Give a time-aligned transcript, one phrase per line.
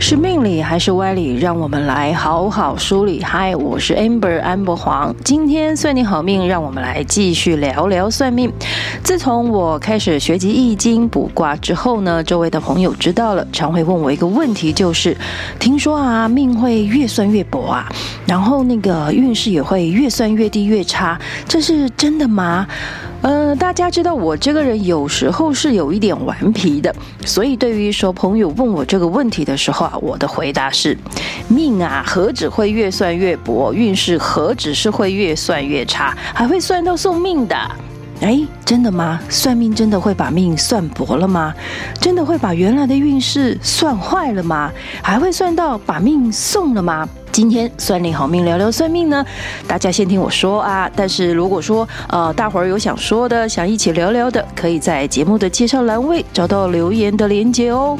[0.00, 1.36] 是命理还是歪理？
[1.38, 3.22] 让我们来好好梳理。
[3.22, 5.14] 嗨，我是 Amber 安博黄。
[5.24, 8.52] 今天算你好命，让我们来继续聊聊算命。
[9.02, 15.16] 自从我开始学习易经卜卦之后呢，周围的朋友知道了，常会问我一个问题，就是
[15.58, 17.88] 听说啊，命会越算越薄啊，
[18.26, 21.18] 然后那个运势也会越算越低越差，
[21.48, 22.66] 这是真的吗？
[23.24, 26.94] 呃，大家知道我这个人有时候是有一点顽皮的，
[27.24, 30.94] 所以对于说朋友问我这个问题的时候啊，我的回答是：
[31.48, 37.56] 命啊，何止会越算越薄，运势何止是会越算越差，还会算到送命的。
[38.24, 39.20] 哎，真的吗？
[39.28, 41.52] 算命真的会把命算薄了吗？
[42.00, 44.72] 真的会把原来的运势算坏了吗？
[45.02, 47.06] 还会算到把命送了吗？
[47.30, 49.22] 今天算你好命，聊聊算命呢，
[49.66, 50.90] 大家先听我说啊。
[50.96, 57.98] 但是如果说呃，大伙儿有想说的，想一起聊聊的，可以在节目的介绍栏位找到留言的连接哦。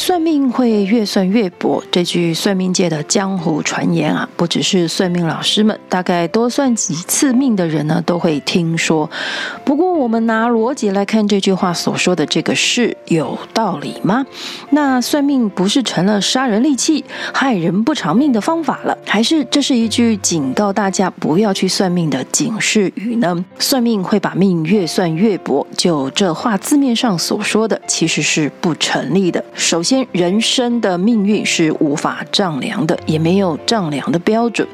[0.00, 9.08] 算命会越算越薄，这句算命界的江湖传言啊，不只是算命老师们，大概多算几次命的人呢，都会听说。
[9.62, 14.24] 不过，我们拿逻辑来看这句话所说的这个事有道理吗？
[14.70, 23.44] 那算命不是成了杀人利器、害人不偿命的方法了，还是这是一句警告大家不要去算命的警示语呢？
[23.58, 29.44] 算命会把命越算越薄，就这话字面上所说的，其实是不成立的。
[29.52, 34.66] 首先，人生的命运是无法丈量的，也没有丈量的标准。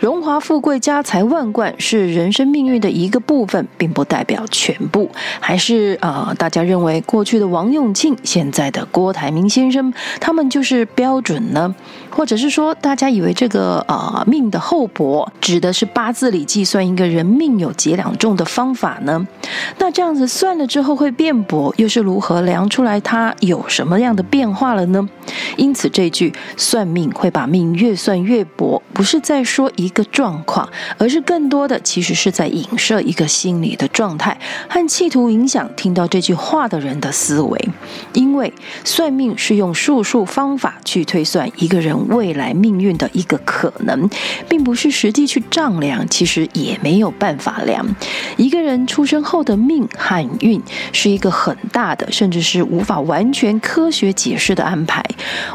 [0.00, 5.10] 荣华富贵、家财万贯是人生命运的一个部分，并不代表全部。
[5.40, 11.74] 还是呃，大家认为过去的王永庆、现在的郭台铭先生，他们就是标准呢？
[12.18, 19.24] 或者是说，大家以为这个呃命的厚薄，指的是八字里计算一个人命有几两重的方法呢？
[19.78, 25.08] 那这样子算了之后会变薄，又是如何量出来它有什么样的变化了呢？
[25.56, 30.68] 因此，这句算命会把命越算越薄，不是在说一个状况，
[30.98, 34.36] 而是更多的其实是在影射一个心理的状态，
[34.68, 37.68] 和企图影响听到这句话的人的思维。
[38.12, 38.52] 因为
[38.82, 44.08] 算命是用术数方法去推算一个人未来命运的一个可能，
[44.48, 47.86] 并不是实际去丈量，其实也没有办法量。
[48.36, 50.60] 一个人出生后的命和运
[50.92, 55.04] 是一个很大的，甚至是无法完全科学解释的安排。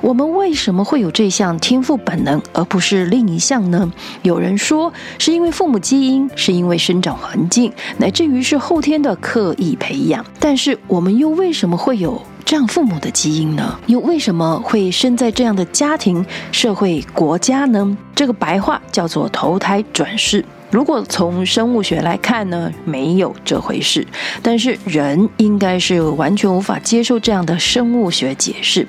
[0.00, 3.90] 我们为什么会有这项天赋本能，而不是另一项呢？
[4.22, 10.24] 有人说是因为父母基因，是因为生长环境，乃至于是后天的刻意培养。
[10.38, 13.78] 但是我们又为什么会有这样父母的基因呢？
[13.86, 17.96] 又为什么会生在这样的家庭、社会、国家呢？
[18.14, 20.44] 这个白话叫做投胎转世。
[20.70, 24.06] 如果从生物学来看呢，没有这回事。
[24.40, 28.86] 但是人应该是完全无法接受这样的生物学解释。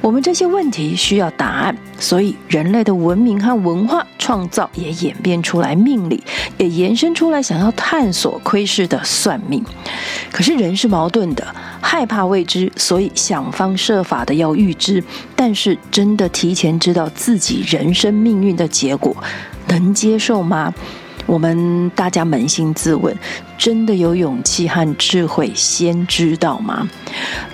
[0.00, 6.20] 我们这些问题需要答案，所以人类的文明和文化创造也演变出来命理，
[6.58, 9.64] 也延伸出来想要探索窥视的算命。
[10.32, 11.46] 可是人是矛盾的，
[11.82, 15.04] 害怕未知，所以想方设法的要预知。
[15.36, 19.14] 但是真的提前知道自己人生命运的结果，
[19.66, 20.72] 能接受吗？
[21.26, 23.16] 我们大家扪心自问，
[23.56, 26.88] 真的有勇气和智慧先知道吗？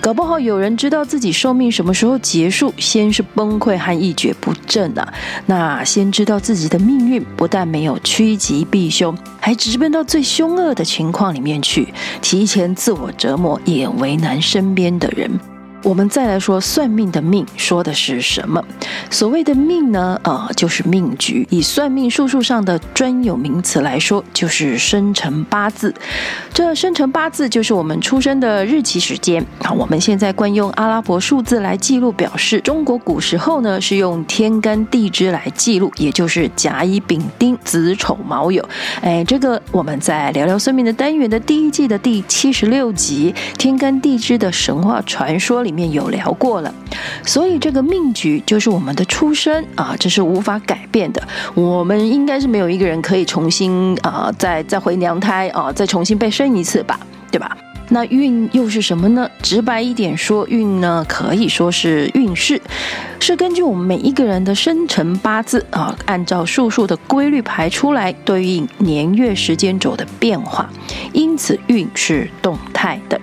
[0.01, 5.13] 搞不好有人知道自己寿命什么时候结束，先是崩溃和一蹶不振啊！
[5.45, 15.39] 那先知道自己的命运，不但没有趋吉避凶，还直奔到最凶恶的情况里面去，提前自我折磨，也为难身边的人。
[15.81, 18.63] 我们再来说算命的命说的是什么？
[19.09, 21.47] 所谓的命呢，呃，就是命局。
[21.49, 25.93] 以算命术数上的专有名词来说，就是生辰八字。
[26.53, 29.43] 这生辰八字就是我们出生的日期时间。
[29.63, 32.59] 好，我们现在惯用阿拉伯数字来记录表示。
[32.59, 38.61] 中国古时候呢，是用天干地支来记录，也就是甲乙丙丁子丑卯酉。
[39.01, 45.68] 哎，这个我们在聊聊算命的单元的第一季的第七十六集《天干地支的神话传说》里。
[45.69, 46.73] 里面有聊过了，
[47.23, 51.21] 所以这个命局就是我们的出生啊，这是无法改变的。
[51.53, 56.99] 我们应该是没有一个人可以重新啊，再再回娘胎啊，再重新被生一次吧，
[57.31, 57.55] 对吧？
[57.91, 59.29] 那运又是什么呢？
[59.41, 62.61] 直白一点说，运呢可以说是运势，
[63.19, 70.69] 是根据我们每一个人的生辰八字啊，按照术数的规律排出来，对应年月时间轴的变化，
[71.13, 73.19] 因此运是动态的。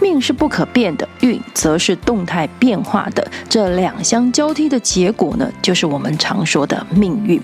[0.00, 3.30] 命是不可变的，运则是动态变化的。
[3.48, 7.38] 这两相交替的结果呢，就是我们常说的命运。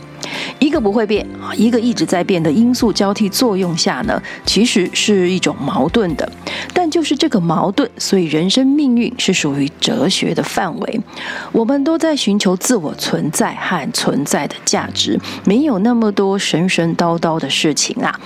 [0.59, 1.27] 一个不会变，
[1.57, 6.31] 一个一直在变的因素交替作用下呢，其实是一种矛盾的。
[6.73, 11.01] 但就是这个矛盾，所以人生命运是属于哲学的范围。
[11.53, 18.21] 我们都在寻求自我存在和存在的价值，没有那么多神神叨叨的事情啊。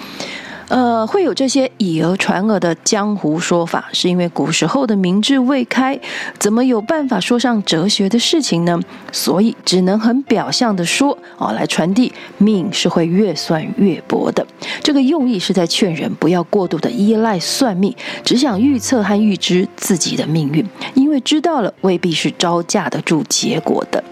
[0.68, 5.98] 呃，会有这些以讹传讹的江湖说法，是因为古时候的明智未开，
[6.38, 8.78] 怎么有办法说上哲学的事情呢？
[9.10, 14.46] 所以只能很表象的说，哦，来传递命是会越算越薄的。
[14.82, 24.04] 这个用意是在劝人不要过度的依赖算命，只想预测和预知自己的命运，因为知道了未必是招架得住结果的。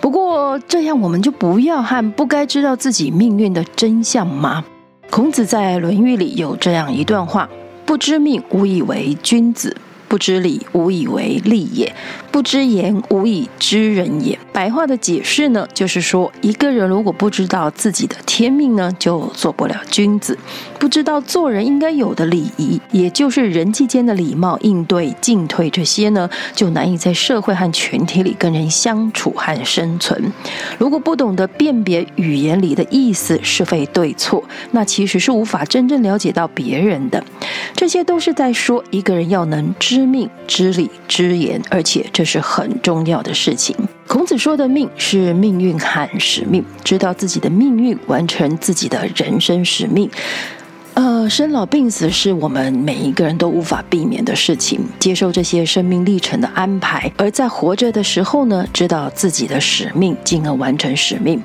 [0.00, 4.64] 不过这样我们就不要和不该知道自己命运的真相吗？
[5.12, 7.46] 孔子在《论语》里有这样一段话
[7.84, 9.76] ：“不知命，无以为君子。”
[10.12, 11.90] 不知礼，无以为利也；
[12.30, 14.38] 不知言，无以知人也。
[14.52, 20.34] 白话的解释呢，就是说，一个人如果不知道自己的天命呢，就做不了君子；
[20.78, 30.30] 不知道做人应该有的礼仪，也就是人际间的礼貌、应对、进退这些呢，就难以在社会和群体里跟人相处和生存。
[30.76, 37.24] 如果不懂得辨别语言里的意思是非对错，那其实是无法真正了解到别人的。
[37.74, 40.01] 这些都是在说，一个人要能知。
[40.02, 43.76] 知命、知理、知言，而且这是很重要的事情。
[44.08, 50.10] 孔子说的“命”是命运和使命，知道自己的命运，完成自己的人生使命。
[50.94, 61.42] 呃，生老病死是我们每一个人都无法避免的事情，接受这些生命历程的安排，而在活着的时候呢，知道自己的使命，进而完成使命。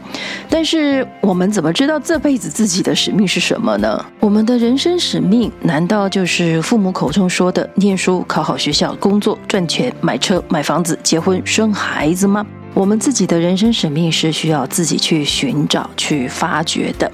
[0.50, 4.06] 但是我们怎么知道这辈子自己的使命是什么呢？
[4.20, 12.46] 我们的人生使命难道就是父母口中说的念书、考好学校、工作、赚钱、买车、买房子、结婚、生孩子吗？
[12.78, 17.12] 我们自己的人生使命是需要自己去寻找、去发掘的。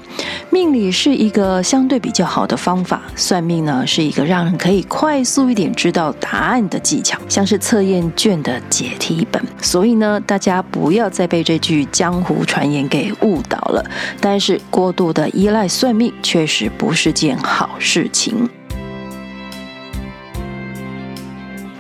[0.50, 9.42] 命理是一个相对比较好的方法，算命呢是一个让人可以快速一点知道答案的技巧，像是测验卷的解题本。
[9.62, 13.82] 所以呢，大家不要再被这句江湖传言给误导了。
[14.20, 18.50] 但是过度的依赖算命，确实不是件好事情。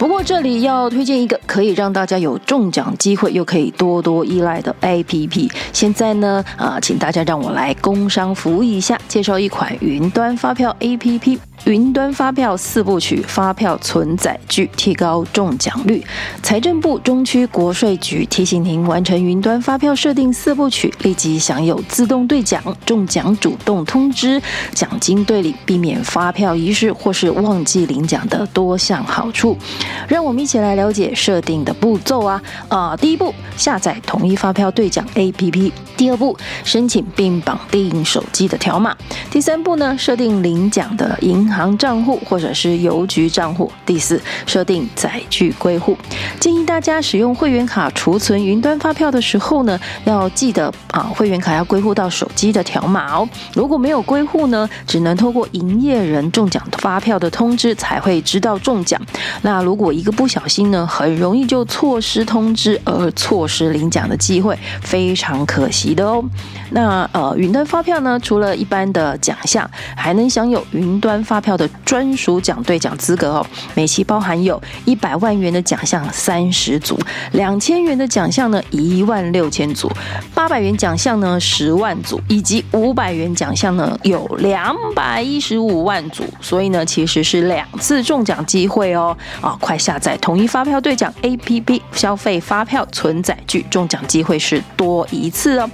[0.03, 5.49] 不过这里要推荐一个可以让大家有中奖机会，又可以多多依赖的 APP。
[5.71, 11.39] 现在呢，啊，请大家让我来工商服务一下，介绍一款云端发票 APP。
[11.65, 16.03] 云端发票四部曲，发票存载具，提高中奖率。
[16.41, 24.41] 财政部中区国税局提醒您，完成云端发票设定四部曲，立即享有自动兑奖、中奖主动通知、
[24.73, 29.57] 奖金兑领、避免发票遗失或是忘记领奖的多项好处。
[30.07, 32.41] 让我们一起来了解设定的步骤啊！
[32.69, 38.91] 啊、第一步，下载统一发票兑奖 APP；第二步，申请并绑定手机的条码；
[39.29, 41.73] 第三步呢，设定领奖的银行。
[41.83, 43.69] 账户或者是邮局账户。
[43.85, 45.97] 第四，设定载具归户。
[46.39, 53.27] 建议大家使用会员卡储存云端发票的时候呢，要记得啊，会员卡要归户到手机的条码哦。
[53.53, 59.01] 如果没有归户呢，只能透过营业人中奖发票的通知才会知道中奖。
[59.41, 66.23] 那如果我一个不小心呢，很容易就错失通知而错失领奖的机会，非常可惜的哦。
[66.71, 73.45] 那呃，云端发票呢，除了一般的奖项，还能享有云端发票的专属奖兑奖资格哦。
[73.75, 76.97] 每期包含有一百万元的奖项三十组，
[77.33, 79.91] 两千元的奖项呢一万六千组，
[80.33, 86.23] 八百元奖项呢十万组，以及五百元奖项呢有两百一十五万组。
[86.39, 89.15] 所以呢，其实是两次中奖机会哦。
[89.41, 95.67] 啊，快快下载统一发票兑奖 APP，消费发票存载具，中奖机会是多一次哦。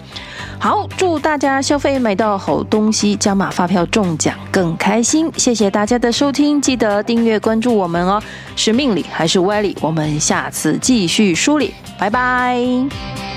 [0.57, 5.29] 好，祝大家消费买到好东西，加码发票中奖更开心。
[5.35, 8.23] 谢谢大家的收听，记得订阅关注我们哦。
[8.55, 9.75] 是命理还是歪理？
[9.81, 13.28] 我们下次继续梳理，拜拜。